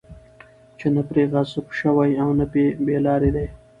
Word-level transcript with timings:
چې 0.79 0.87
نه 0.95 1.01
پرې 1.09 1.23
غضب 1.33 1.65
شوی، 1.79 2.11
او 2.23 2.29
نه 2.39 2.45
بې 2.85 2.95
لاري 3.05 3.29
دي 3.35 3.47